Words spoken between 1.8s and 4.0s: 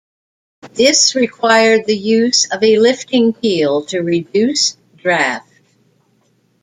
the use of a lifting keel to